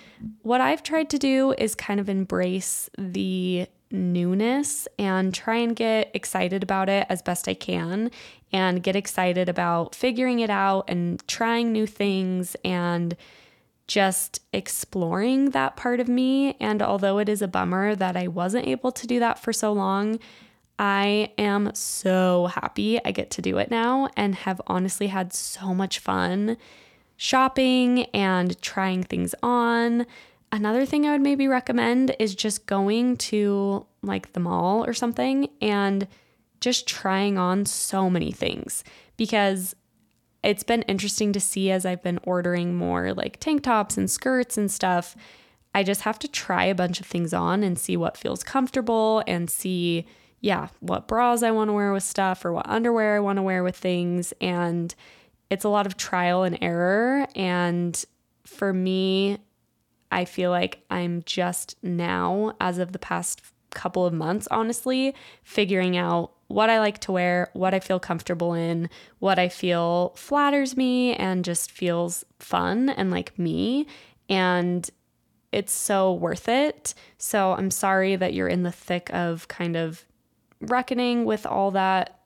[0.41, 6.11] What I've tried to do is kind of embrace the newness and try and get
[6.13, 8.11] excited about it as best I can
[8.51, 13.15] and get excited about figuring it out and trying new things and
[13.87, 16.55] just exploring that part of me.
[16.59, 19.71] And although it is a bummer that I wasn't able to do that for so
[19.71, 20.19] long,
[20.77, 25.73] I am so happy I get to do it now and have honestly had so
[25.73, 26.57] much fun
[27.15, 30.05] shopping and trying things on.
[30.51, 35.49] Another thing I would maybe recommend is just going to like the mall or something
[35.61, 36.07] and
[36.61, 38.83] just trying on so many things
[39.17, 39.75] because
[40.43, 44.57] it's been interesting to see as I've been ordering more like tank tops and skirts
[44.57, 45.15] and stuff.
[45.75, 49.23] I just have to try a bunch of things on and see what feels comfortable
[49.27, 50.05] and see
[50.39, 53.43] yeah, what bras I want to wear with stuff or what underwear I want to
[53.43, 54.33] wear with things.
[54.39, 54.93] And
[55.49, 57.27] it's a lot of trial and error.
[57.35, 58.03] And
[58.45, 59.39] for me,
[60.11, 65.97] I feel like I'm just now, as of the past couple of months, honestly, figuring
[65.97, 70.77] out what I like to wear, what I feel comfortable in, what I feel flatters
[70.77, 73.87] me and just feels fun and like me.
[74.29, 74.89] And
[75.51, 76.93] it's so worth it.
[77.17, 80.05] So I'm sorry that you're in the thick of kind of
[80.61, 82.19] reckoning with all that,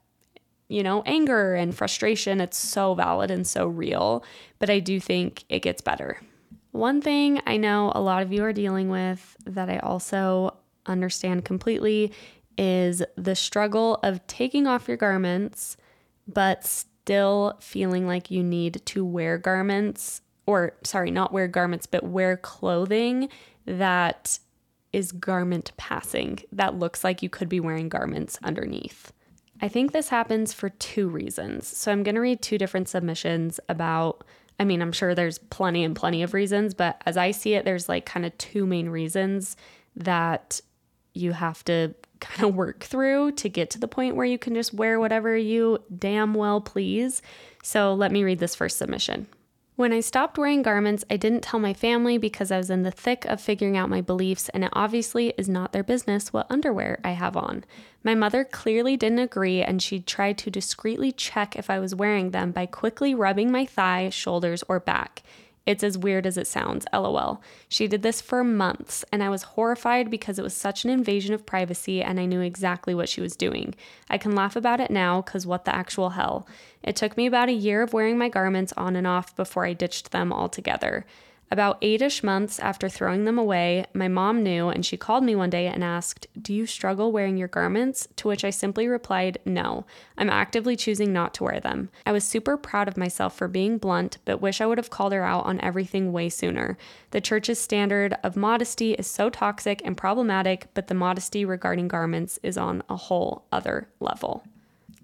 [0.68, 2.42] you know, anger and frustration.
[2.42, 4.24] It's so valid and so real,
[4.60, 6.22] but I do think it gets better.
[6.72, 10.56] One thing I know a lot of you are dealing with that I also
[10.86, 12.12] understand completely
[12.58, 15.78] is the struggle of taking off your garments,
[16.28, 22.04] but still feeling like you need to wear garments, or sorry, not wear garments, but
[22.04, 23.30] wear clothing
[23.66, 24.40] that
[24.94, 29.14] is garment passing that looks like you could be wearing garments underneath.
[29.62, 31.68] I think this happens for two reasons.
[31.68, 34.24] So I'm going to read two different submissions about
[34.60, 37.66] I mean, I'm sure there's plenty and plenty of reasons, but as I see it,
[37.66, 39.58] there's like kind of two main reasons
[39.96, 40.62] that
[41.14, 44.54] you have to kind of work through to get to the point where you can
[44.54, 47.22] just wear whatever you damn well please.
[47.64, 49.28] So let me read this first submission.
[49.78, 52.92] When I stopped wearing garments, I didn't tell my family because I was in the
[52.92, 57.00] thick of figuring out my beliefs, and it obviously is not their business what underwear
[57.04, 57.64] I have on.
[58.04, 62.30] My mother clearly didn't agree, and she tried to discreetly check if I was wearing
[62.30, 65.24] them by quickly rubbing my thigh, shoulders, or back.
[65.66, 67.42] It's as weird as it sounds, lol.
[67.70, 71.36] She did this for months, and I was horrified because it was such an invasion
[71.36, 73.76] of privacy and I knew exactly what she was doing.
[74.10, 76.48] I can laugh about it now because what the actual hell.
[76.82, 79.74] It took me about a year of wearing my garments on and off before I
[79.74, 81.06] ditched them altogether.
[81.52, 85.36] About eight ish months after throwing them away, my mom knew and she called me
[85.36, 88.08] one day and asked, Do you struggle wearing your garments?
[88.16, 89.86] To which I simply replied, No.
[90.18, 91.90] I'm actively choosing not to wear them.
[92.06, 95.12] I was super proud of myself for being blunt, but wish I would have called
[95.12, 96.78] her out on everything way sooner.
[97.10, 102.40] The church's standard of modesty is so toxic and problematic, but the modesty regarding garments
[102.44, 104.46] is on a whole other level.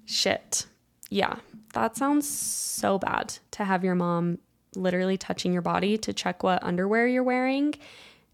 [0.05, 0.65] Shit.
[1.09, 1.37] Yeah,
[1.73, 4.39] that sounds so bad to have your mom
[4.77, 7.73] literally touching your body to check what underwear you're wearing.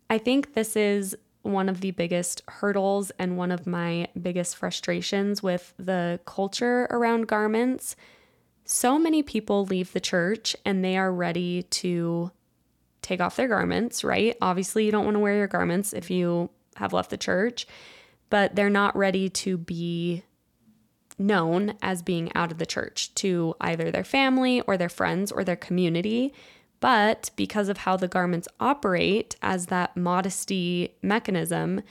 [0.10, 5.44] I think this is one of the biggest hurdles and one of my biggest frustrations
[5.44, 7.96] with the culture around garments.
[8.66, 12.32] So many people leave the church and they are ready to
[13.02, 14.38] take off their garments, right?
[14.42, 17.68] Obviously, you don't want to wear your garments if you have left the church,
[18.30, 20.24] but they're not ready to be
[21.18, 25.44] known as being out of the church to either their family or their friends or
[25.44, 26.34] their community.
[26.80, 31.82] But because of how the garments operate as that modesty mechanism,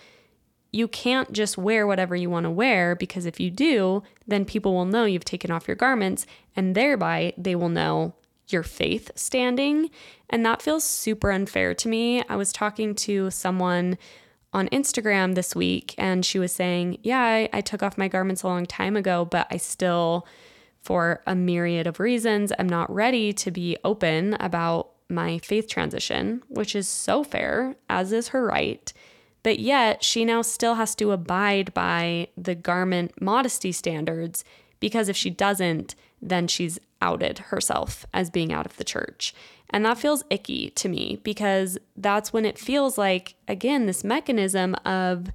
[0.72, 4.74] you can't just wear whatever you want to wear because if you do, then people
[4.74, 8.14] will know you've taken off your garments and thereby they will know
[8.48, 9.90] your faith standing.
[10.30, 12.22] And that feels super unfair to me.
[12.28, 13.98] I was talking to someone
[14.52, 18.42] on Instagram this week and she was saying, Yeah, I, I took off my garments
[18.42, 20.26] a long time ago, but I still
[20.82, 26.42] for a myriad of reasons, I'm not ready to be open about my faith transition,
[26.48, 28.92] which is so fair, as is her right.
[29.44, 34.44] But yet, she now still has to abide by the garment modesty standards
[34.82, 39.32] because if she doesn't, then she's outed herself as being out of the church.
[39.70, 44.74] And that feels icky to me because that's when it feels like, again, this mechanism
[44.84, 45.28] of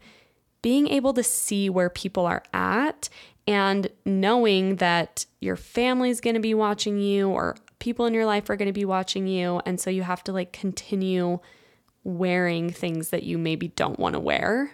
[0.61, 3.07] being able to see where people are at
[3.47, 8.49] and knowing that your family's going to be watching you or people in your life
[8.49, 11.39] are going to be watching you and so you have to like continue
[12.03, 14.71] wearing things that you maybe don't want to wear.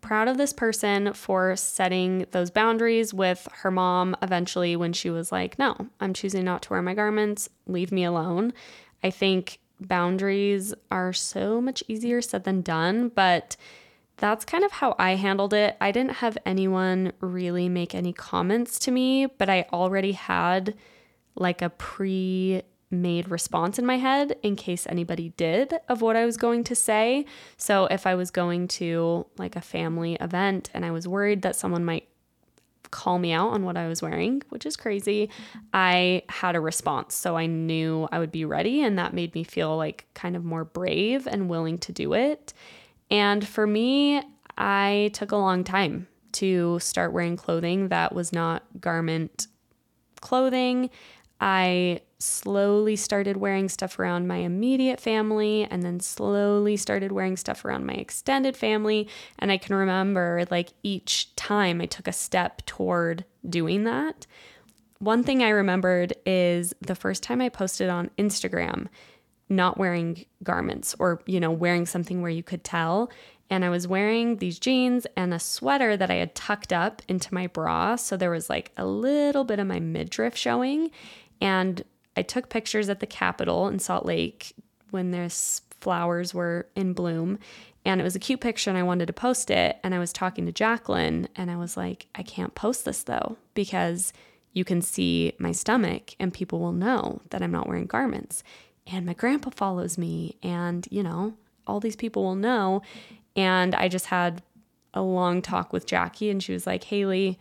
[0.00, 5.32] Proud of this person for setting those boundaries with her mom eventually when she was
[5.32, 7.48] like, "No, I'm choosing not to wear my garments.
[7.66, 8.52] Leave me alone."
[9.02, 13.56] I think boundaries are so much easier said than done, but
[14.16, 15.76] that's kind of how I handled it.
[15.80, 20.74] I didn't have anyone really make any comments to me, but I already had
[21.34, 26.24] like a pre made response in my head in case anybody did of what I
[26.24, 27.26] was going to say.
[27.56, 31.56] So if I was going to like a family event and I was worried that
[31.56, 32.08] someone might
[32.90, 35.28] call me out on what I was wearing, which is crazy,
[35.74, 37.14] I had a response.
[37.14, 40.44] So I knew I would be ready and that made me feel like kind of
[40.44, 42.54] more brave and willing to do it.
[43.10, 44.22] And for me,
[44.56, 49.46] I took a long time to start wearing clothing that was not garment
[50.20, 50.90] clothing.
[51.40, 57.64] I slowly started wearing stuff around my immediate family and then slowly started wearing stuff
[57.64, 59.08] around my extended family.
[59.38, 64.26] And I can remember like each time I took a step toward doing that.
[64.98, 68.88] One thing I remembered is the first time I posted on Instagram
[69.48, 73.10] not wearing garments or, you know, wearing something where you could tell.
[73.50, 77.32] And I was wearing these jeans and a sweater that I had tucked up into
[77.32, 77.96] my bra.
[77.96, 80.90] So there was like a little bit of my midriff showing.
[81.40, 81.82] And
[82.18, 84.52] I took pictures at the Capitol in Salt Lake
[84.90, 87.38] when there's flowers were in bloom.
[87.84, 89.78] And it was a cute picture and I wanted to post it.
[89.82, 93.36] And I was talking to Jacqueline and I was like, I can't post this though,
[93.54, 94.12] because
[94.52, 98.42] you can see my stomach and people will know that I'm not wearing garments
[98.90, 101.34] and my grandpa follows me and you know
[101.66, 102.82] all these people will know
[103.36, 104.42] and i just had
[104.94, 107.38] a long talk with jackie and she was like Hayley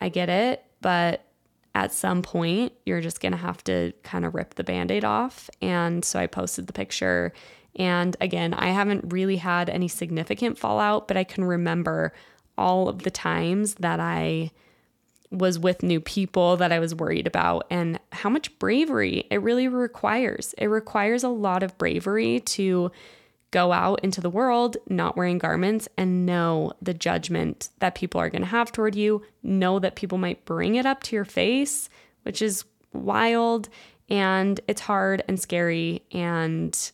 [0.00, 1.24] i get it but
[1.74, 5.48] at some point you're just going to have to kind of rip the band-aid off
[5.60, 7.32] and so i posted the picture
[7.76, 12.12] and again i haven't really had any significant fallout but i can remember
[12.58, 14.50] all of the times that i
[15.32, 19.66] was with new people that I was worried about and how much bravery it really
[19.66, 20.54] requires.
[20.58, 22.92] It requires a lot of bravery to
[23.52, 28.30] go out into the world not wearing garments and know the judgment that people are
[28.30, 31.88] going to have toward you, know that people might bring it up to your face,
[32.24, 33.68] which is wild
[34.08, 36.92] and it's hard and scary and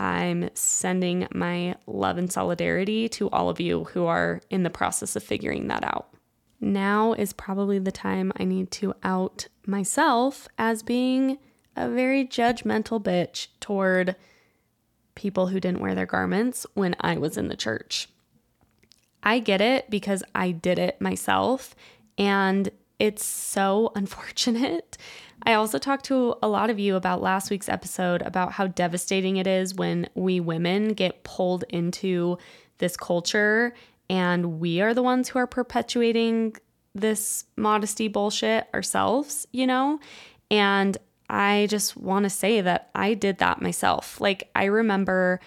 [0.00, 5.16] I'm sending my love and solidarity to all of you who are in the process
[5.16, 6.08] of figuring that out.
[6.60, 11.38] Now is probably the time I need to out myself as being
[11.76, 14.16] a very judgmental bitch toward
[15.18, 18.08] people who didn't wear their garments when I was in the church.
[19.22, 21.74] I get it because I did it myself
[22.16, 24.96] and it's so unfortunate.
[25.42, 29.36] I also talked to a lot of you about last week's episode about how devastating
[29.36, 32.38] it is when we women get pulled into
[32.78, 33.74] this culture
[34.08, 36.56] and we are the ones who are perpetuating
[36.94, 39.98] this modesty bullshit ourselves, you know?
[40.50, 40.96] And
[41.28, 44.20] I just want to say that I did that myself.
[44.20, 45.40] Like, I remember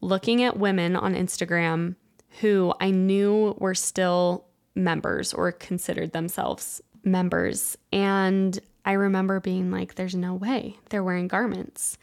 [0.00, 1.96] looking at women on Instagram
[2.40, 7.76] who I knew were still members or considered themselves members.
[7.92, 11.96] And I remember being like, there's no way they're wearing garments.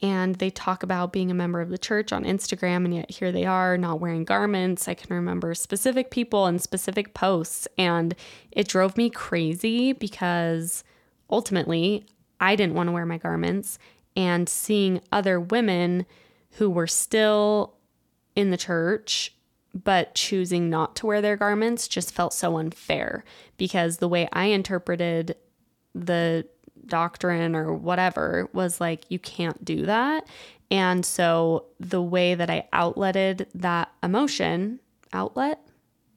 [0.00, 3.32] And they talk about being a member of the church on Instagram, and yet here
[3.32, 4.86] they are not wearing garments.
[4.86, 8.14] I can remember specific people and specific posts, and
[8.52, 10.84] it drove me crazy because
[11.28, 12.06] ultimately
[12.40, 13.78] I didn't want to wear my garments.
[14.16, 16.06] And seeing other women
[16.52, 17.74] who were still
[18.34, 19.34] in the church
[19.74, 23.24] but choosing not to wear their garments just felt so unfair
[23.56, 25.36] because the way I interpreted
[25.94, 26.46] the
[26.86, 30.26] doctrine or whatever was like, you can't do that.
[30.70, 34.80] And so the way that I outletted that emotion,
[35.12, 35.60] outlet,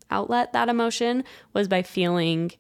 [0.10, 2.52] outlet that emotion was by feeling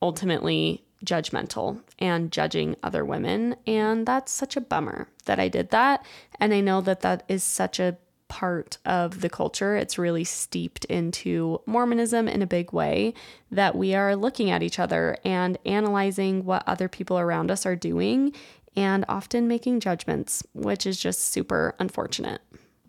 [0.00, 3.56] ultimately judgmental and judging other women.
[3.66, 6.04] And that's such a bummer that I did that.
[6.40, 7.98] And I know that that is such a
[8.28, 9.76] part of the culture.
[9.76, 13.12] It's really steeped into Mormonism in a big way
[13.50, 17.76] that we are looking at each other and analyzing what other people around us are
[17.76, 18.32] doing
[18.74, 22.40] and often making judgments, which is just super unfortunate.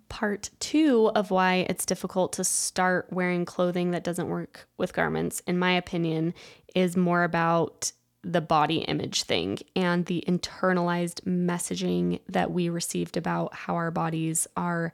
[0.08, 5.42] Part two of why it's difficult to start wearing clothing that doesn't work with garments,
[5.46, 6.34] in my opinion,
[6.74, 7.92] is more about
[8.24, 14.48] the body image thing and the internalized messaging that we received about how our bodies
[14.56, 14.94] are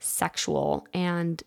[0.00, 1.42] sexual and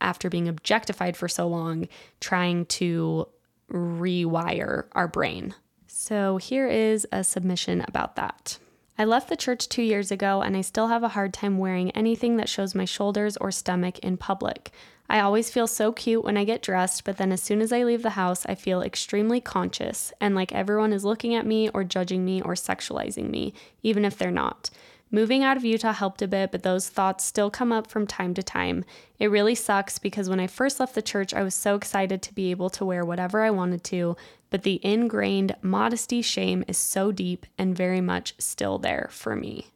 [0.00, 1.88] after being objectified for so long,
[2.20, 3.26] trying to
[3.70, 5.54] rewire our brain.
[5.86, 8.58] So here is a submission about that.
[8.98, 11.90] I left the church two years ago and I still have a hard time wearing
[11.92, 14.70] anything that shows my shoulders or stomach in public.
[15.08, 17.84] I always feel so cute when I get dressed, but then as soon as I
[17.84, 21.84] leave the house, I feel extremely conscious and like everyone is looking at me or
[21.84, 23.52] judging me or sexualizing me,
[23.82, 24.70] even if they're not.
[25.10, 28.34] Moving out of Utah helped a bit, but those thoughts still come up from time
[28.34, 28.84] to time.
[29.20, 32.34] It really sucks because when I first left the church, I was so excited to
[32.34, 34.16] be able to wear whatever I wanted to,
[34.50, 39.66] but the ingrained modesty shame is so deep and very much still there for me.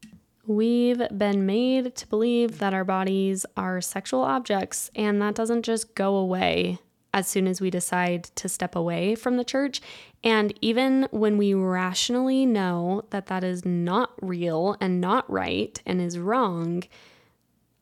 [0.49, 5.95] We've been made to believe that our bodies are sexual objects, and that doesn't just
[5.95, 6.79] go away
[7.13, 9.83] as soon as we decide to step away from the church.
[10.25, 16.01] And even when we rationally know that that is not real and not right and
[16.01, 16.85] is wrong,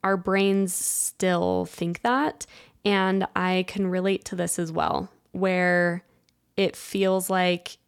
[0.02, 2.46] our brains still think that.
[2.84, 6.02] And I can relate to this as well, where
[6.56, 7.78] it feels like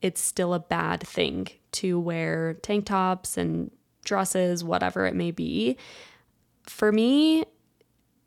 [0.00, 3.72] it's still a bad thing to wear tank tops and
[4.04, 5.76] dresses, whatever it may be.
[6.64, 7.44] For me,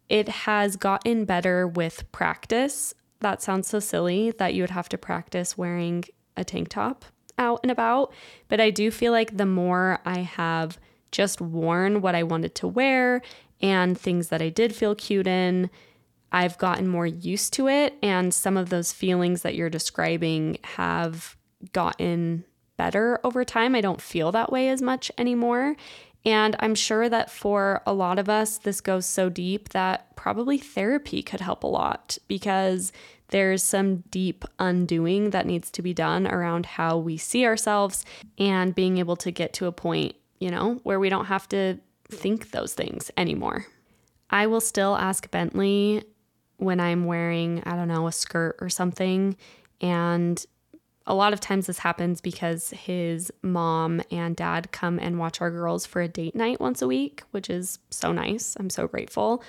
[0.10, 2.94] it has gotten better with practice.
[3.20, 6.04] That sounds so silly that you would have to practice wearing
[6.36, 7.06] a tank top
[7.38, 8.14] out and about.
[8.48, 10.80] But I do feel like the more I have
[11.12, 13.22] just worn what I wanted to wear
[13.62, 15.70] and things that I did feel cute in,
[16.32, 17.96] I've gotten more used to it.
[18.04, 21.38] And some of those feelings that you're describing have
[21.74, 22.46] gotten
[22.78, 23.76] better over time.
[23.76, 25.76] I don't feel that way as much anymore.
[26.26, 30.58] And I'm sure that for a lot of us, this goes so deep that probably
[30.58, 32.92] therapy could help a lot because
[33.30, 38.06] there's some deep undoing that needs to be done around how we see ourselves
[38.38, 41.78] and being able to get to a point, you know, where we don't have to
[42.10, 43.66] think those things anymore.
[44.30, 46.04] I will still ask Bentley
[46.58, 49.38] when I'm wearing, I don't know, a skirt or something,
[49.80, 50.44] and
[51.08, 55.50] a lot of times this happens because his mom and dad come and watch our
[55.50, 58.58] girls for a date night once a week, which is so nice.
[58.60, 59.42] I'm so grateful.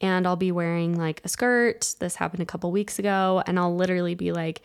[0.00, 1.94] And I'll be wearing like a skirt.
[2.00, 3.44] This happened a couple weeks ago.
[3.46, 4.62] And I'll literally be like,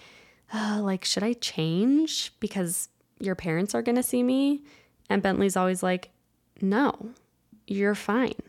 [0.51, 2.89] oh, like, should I change because
[3.19, 4.63] your parents are going to see me?
[5.07, 6.09] And Bentley's always like,
[6.61, 7.11] no,
[7.67, 8.33] you're fine.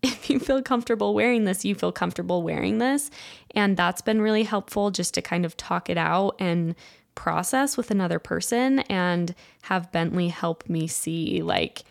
[0.00, 3.10] If you feel comfortable wearing this, you feel comfortable wearing this.
[3.54, 6.76] And that's been really helpful just to kind of talk it out and
[7.18, 11.82] process with another person and have Bentley help me see like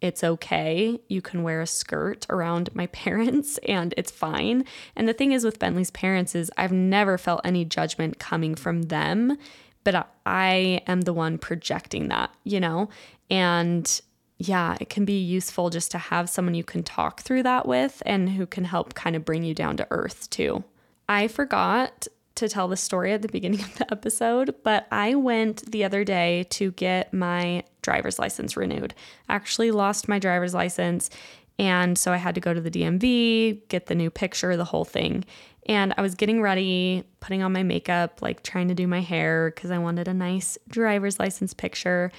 [0.00, 1.00] it's okay.
[1.08, 4.64] You can wear a skirt around my parents and it's fine.
[4.94, 8.82] And the thing is with Bentley's parents is I've never felt any judgment coming from
[8.82, 9.36] them,
[9.82, 12.88] but I am the one projecting that, you know?
[13.28, 14.00] And
[14.38, 18.04] yeah, it can be useful just to have someone you can talk through that with
[18.06, 20.62] and who can help kind of bring you down to earth too.
[21.08, 22.06] I forgot
[22.36, 26.04] to tell the story at the beginning of the episode, but I went the other
[26.04, 28.94] day to get my driver's license renewed.
[29.28, 31.10] Actually lost my driver's license,
[31.58, 34.84] and so I had to go to the DMV, get the new picture, the whole
[34.84, 35.24] thing.
[35.68, 39.50] And I was getting ready, putting on my makeup, like trying to do my hair
[39.54, 42.12] because I wanted a nice driver's license picture.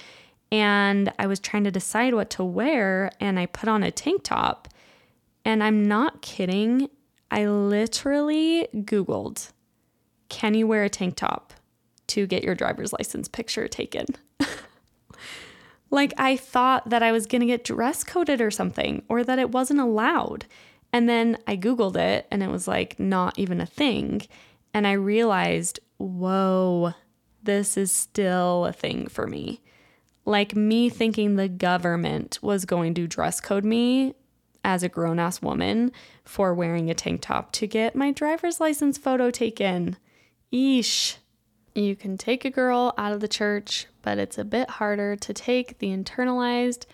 [0.50, 4.22] And I was trying to decide what to wear, and I put on a tank
[4.24, 4.68] top.
[5.44, 6.88] And I'm not kidding,
[7.30, 9.52] I literally Googled
[10.28, 11.52] can you wear a tank top?
[12.08, 14.06] to get your driver's license picture taken.
[15.90, 19.38] like, I thought that I was going to get dress coded or something, or that
[19.38, 20.46] it wasn't allowed.
[20.92, 24.22] And then I Googled it and it was like not even a thing.
[24.72, 26.94] And I realized, whoa,
[27.42, 29.60] this is still a thing for me.
[30.24, 34.14] Like me thinking the government was going to dress code me
[34.64, 35.92] as a grown ass woman
[36.24, 39.96] for wearing a tank top to get my driver's license photo taken.
[40.52, 41.16] Eesh.
[41.74, 45.32] You can take a girl out of the church, but it's a bit harder to
[45.34, 46.86] take the internalized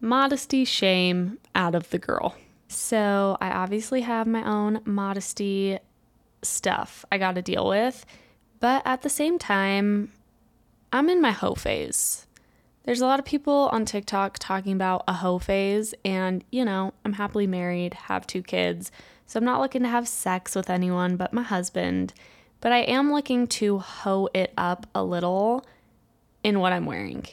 [0.00, 2.34] modesty shame out of the girl.
[2.68, 5.78] So I obviously have my own modesty
[6.42, 8.04] stuff I got to deal with,
[8.58, 10.10] but at the same time,
[10.92, 12.26] I'm in my hoe phase.
[12.84, 16.94] There's a lot of people on TikTok talking about a hoe phase, and you know,
[17.04, 18.90] I'm happily married, have two kids,
[19.26, 22.14] so I'm not looking to have sex with anyone but my husband,
[22.62, 25.66] but I am looking to hoe it up a little
[26.42, 27.26] in what I'm wearing.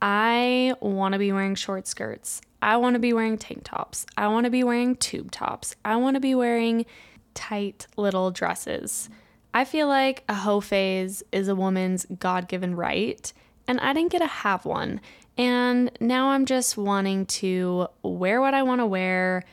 [0.00, 2.40] I want to be wearing short skirts.
[2.62, 4.06] I want to be wearing tank tops.
[4.16, 5.74] I want to be wearing tube tops.
[5.84, 6.86] I want to be wearing
[7.34, 9.08] tight little dresses.
[9.52, 13.32] I feel like a hoe phase is a woman's God given right
[13.66, 15.00] and I didn't get to have one.
[15.38, 19.44] And now I'm just wanting to wear what I want to wear,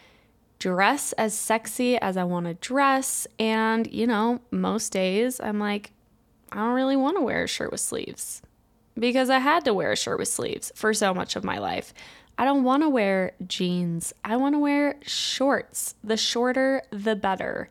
[0.64, 3.28] dress as sexy as I want to dress.
[3.38, 5.91] And, you know, most days I'm like,
[6.53, 8.41] I don't really want to wear a shirt with sleeves
[8.97, 11.93] because I had to wear a shirt with sleeves for so much of my life.
[12.38, 14.14] I don't want to wear jeans.
[14.24, 15.95] I want to wear shorts.
[16.01, 17.68] The shorter, the better.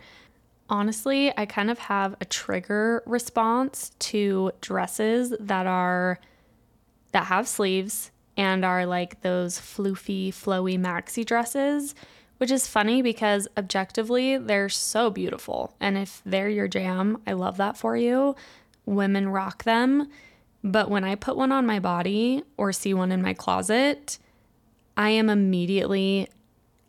[0.68, 6.20] Honestly, I kind of have a trigger response to dresses that are
[7.12, 11.94] that have sleeves and are like those floofy, flowy maxi dresses,
[12.42, 15.72] which is funny because objectively they're so beautiful.
[15.78, 18.34] And if they're your jam, I love that for you.
[18.84, 20.08] Women rock them.
[20.64, 24.18] But when I put one on my body or see one in my closet,
[24.96, 26.30] I am immediately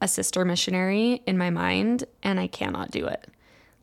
[0.01, 3.27] a sister missionary in my mind and I cannot do it.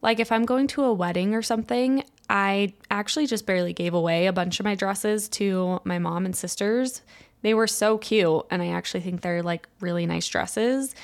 [0.02, 4.26] Like if I'm going to a wedding or something, I actually just barely gave away
[4.26, 7.02] a bunch of my dresses to my mom and sisters.
[7.42, 10.96] They were so cute, and I actually think they're like really nice dresses.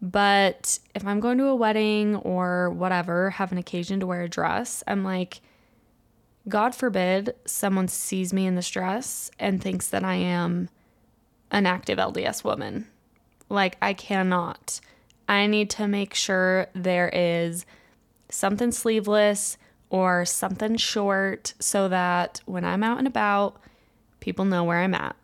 [0.00, 4.28] But if I'm going to a wedding or whatever, have an occasion to wear a
[4.28, 5.40] dress, I'm like,
[6.48, 10.68] God forbid someone sees me in this dress and thinks that I am
[11.50, 12.86] an active LDS woman.
[13.48, 14.80] Like, I cannot.
[15.28, 17.66] I need to make sure there is
[18.30, 19.58] something sleeveless
[19.90, 23.60] or something short so that when I'm out and about,
[24.20, 25.16] people know where I'm at.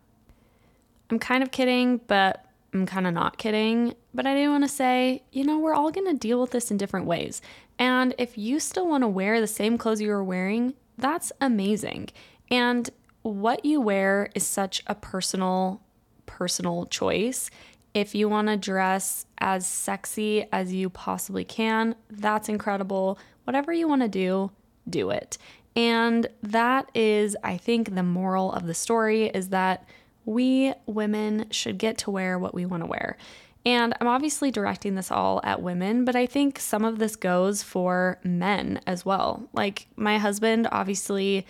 [1.09, 2.44] I'm kind of kidding, but
[2.75, 3.95] I'm kind of not kidding.
[4.13, 6.71] But I do want to say, you know, we're all going to deal with this
[6.71, 7.41] in different ways.
[7.79, 12.09] And if you still want to wear the same clothes you were wearing, that's amazing.
[12.51, 12.89] And
[13.21, 15.81] what you wear is such a personal,
[16.25, 17.49] personal choice.
[17.93, 23.87] If you want to dress as sexy as you possibly can, that's incredible whatever you
[23.87, 24.51] want to do,
[24.89, 25.37] do it.
[25.77, 29.87] And that is, I think, the moral of the story is that
[30.25, 33.17] we women should get to wear what we want to wear.
[33.65, 37.63] And I'm obviously directing this all at women, but I think some of this goes
[37.63, 39.49] for men as well.
[39.53, 41.47] Like my husband, obviously,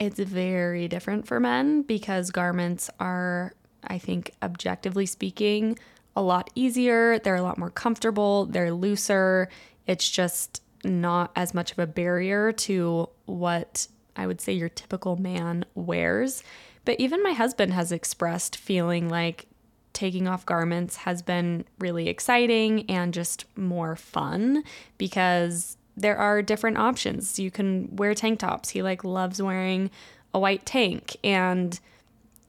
[0.00, 3.54] it's very different for men because garments are,
[3.84, 5.78] I think, objectively speaking,
[6.16, 7.20] a lot easier.
[7.20, 9.48] They're a lot more comfortable, they're looser.
[9.86, 15.16] It's just not as much of a barrier to what I would say your typical
[15.16, 16.42] man wears.
[16.84, 19.46] But even my husband has expressed feeling like
[19.92, 24.64] taking off garments has been really exciting and just more fun
[24.98, 27.38] because there are different options.
[27.38, 28.70] You can wear tank tops.
[28.70, 29.90] He like loves wearing
[30.32, 31.78] a white tank and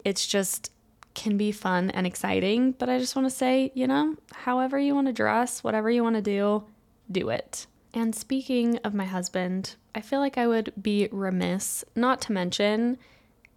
[0.05, 0.71] it's just
[1.13, 4.95] can be fun and exciting, but I just want to say, you know, however you
[4.95, 6.63] want to dress, whatever you want to do,
[7.11, 7.67] do it.
[7.93, 12.97] And speaking of my husband, I feel like I would be remiss not to mention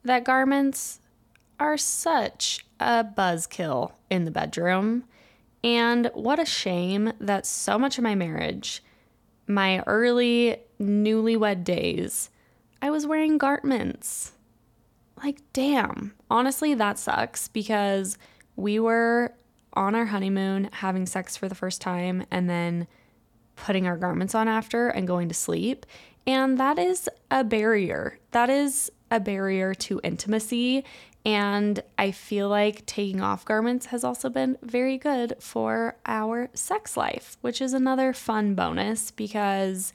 [0.07, 1.01] that garments
[1.59, 5.05] are such a buzzkill in the bedroom.
[5.65, 8.83] And what a shame that so much of my marriage,
[9.47, 12.31] my early newlywed days,
[12.81, 14.33] I was wearing garments.
[15.23, 16.13] Like, damn.
[16.31, 18.19] Honestly, that sucks because
[18.55, 19.35] we were
[19.73, 22.87] on our honeymoon having sex for the first time and then
[23.57, 25.87] putting our garments on after and going to sleep.
[26.27, 28.19] And that is a barrier.
[28.33, 30.85] That is a barrier to intimacy.
[31.25, 36.97] And I feel like taking off garments has also been very good for our sex
[36.97, 39.93] life, which is another fun bonus because,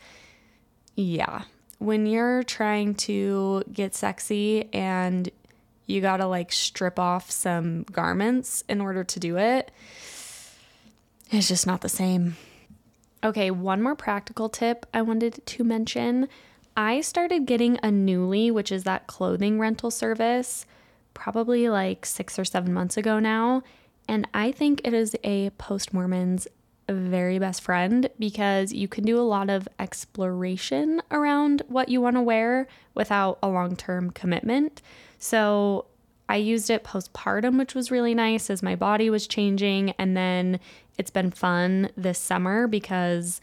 [0.96, 1.44] yeah,
[1.80, 5.30] when you're trying to get sexy and
[5.86, 9.72] you gotta like strip off some garments in order to do it,
[11.32, 12.36] it's just not the same.
[13.24, 16.28] Okay, one more practical tip I wanted to mention.
[16.76, 20.66] I started getting a Nuuly, which is that clothing rental service,
[21.14, 23.64] probably like six or seven months ago now.
[24.08, 26.48] And I think it is a post Mormon's
[26.90, 32.16] very best friend because you can do a lot of exploration around what you want
[32.16, 34.82] to wear without a long term commitment.
[35.20, 35.86] So
[36.28, 39.92] I used it postpartum, which was really nice as my body was changing.
[39.92, 40.60] And then
[40.98, 43.42] it's been fun this summer because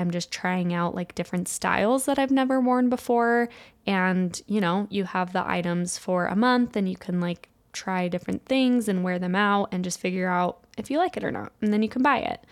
[0.00, 3.50] I'm just trying out like different styles that I've never worn before.
[3.86, 8.08] And, you know, you have the items for a month and you can like try
[8.08, 11.30] different things and wear them out and just figure out if you like it or
[11.30, 11.52] not.
[11.60, 12.42] And then you can buy it.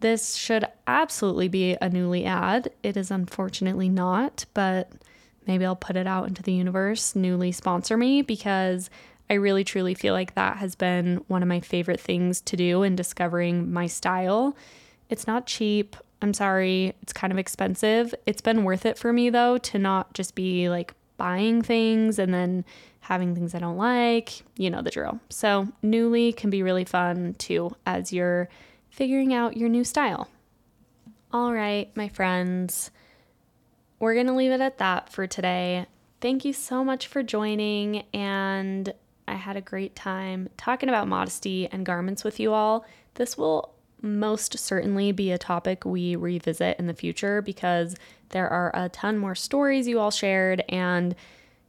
[0.00, 2.70] This should absolutely be a Nuuly ad.
[2.82, 4.92] It is unfortunately not, but
[5.46, 7.14] maybe I'll put it out into the universe.
[7.14, 8.90] Nuuly sponsor me because
[9.30, 12.82] I really truly feel like that has been one of my favorite things to do
[12.82, 14.54] in discovering my style.
[15.08, 15.96] It's not cheap.
[16.24, 18.14] I'm sorry, it's kind of expensive.
[18.24, 22.32] It's been worth it for me though to not just be like buying things and
[22.32, 22.64] then
[23.00, 24.42] having things I don't like.
[24.56, 25.20] You know the drill.
[25.28, 28.48] So, Nuuly can be really fun too as you're
[28.88, 30.28] figuring out your new style.
[31.30, 32.90] All right, my friends,
[33.98, 35.84] we're going to leave it at that for today.
[36.22, 38.94] Thank you so much for joining, and
[39.28, 42.86] I had a great time talking about modesty and garments with you all.
[43.12, 47.96] This will most certainly be a topic we revisit in the future because
[48.30, 51.14] there are a ton more stories you all shared, and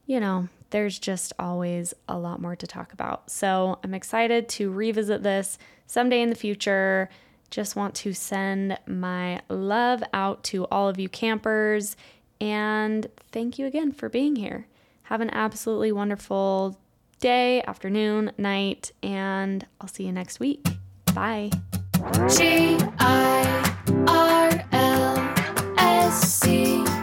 [0.06, 3.30] you know, there's just always a lot more to talk about.
[3.30, 5.58] So I'm excited to revisit this
[5.88, 7.10] someday in the future.
[7.50, 11.96] Just want to send my love out to all of you campers
[12.42, 14.68] and thank you again for being here.
[15.04, 16.78] Have an absolutely wonderful
[17.20, 20.66] day, afternoon, night, and I'll see you next week.
[21.14, 21.52] Bye.
[22.14, 23.64] G I
[24.08, 25.18] R L
[25.78, 26.95] S C.